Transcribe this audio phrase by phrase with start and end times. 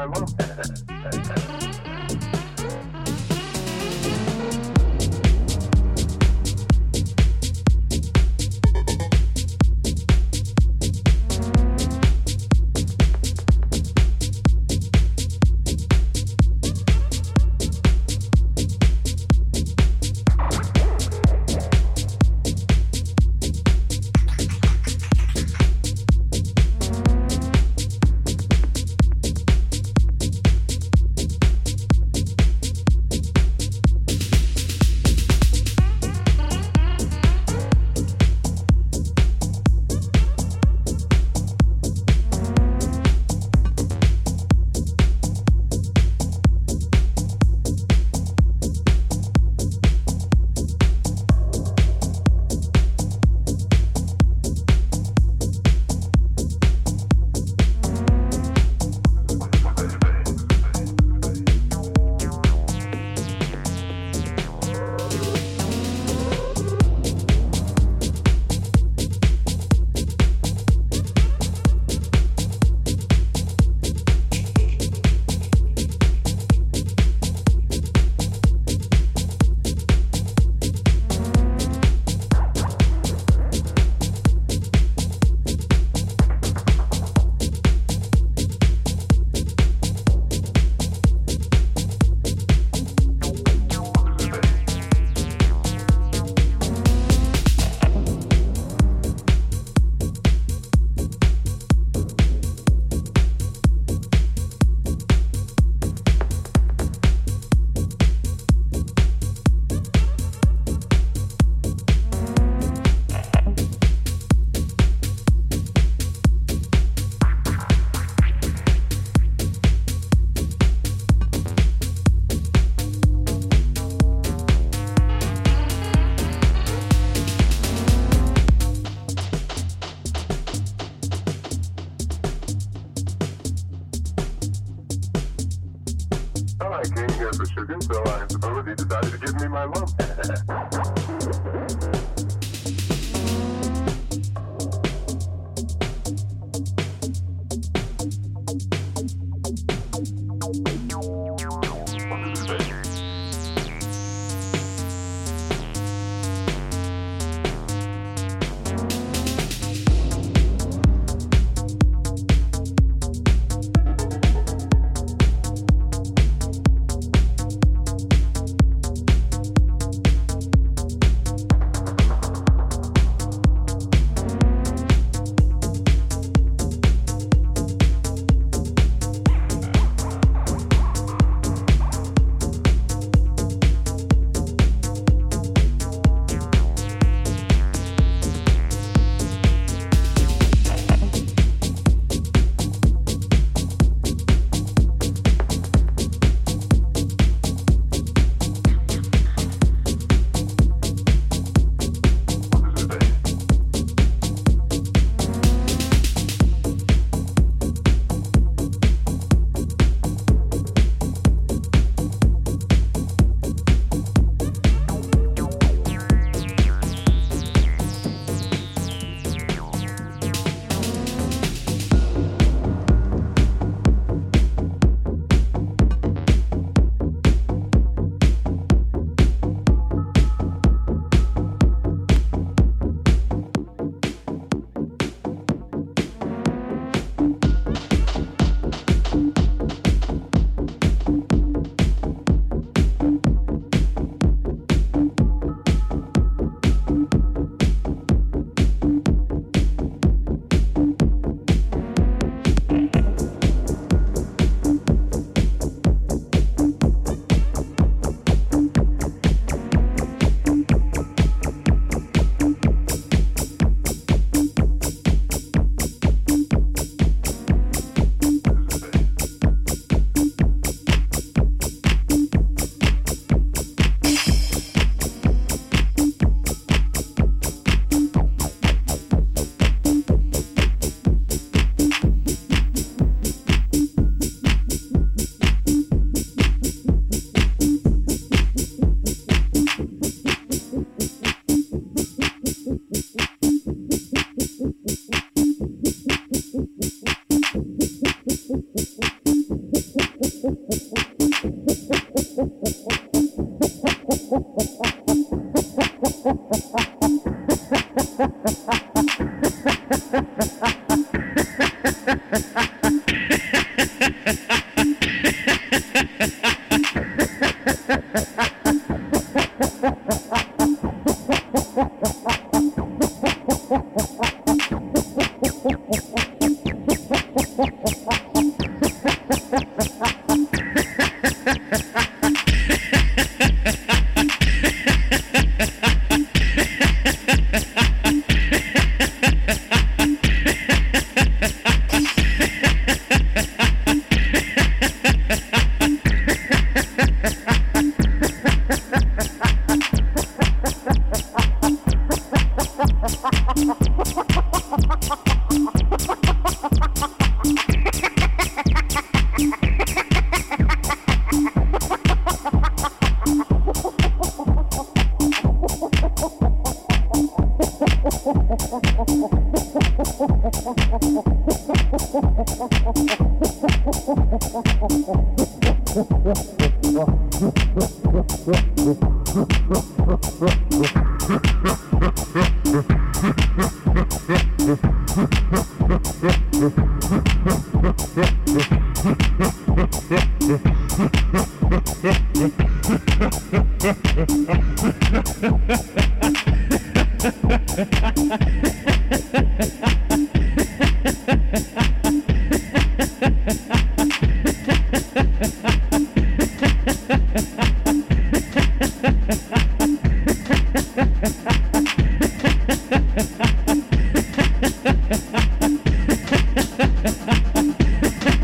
[0.00, 0.39] my lump.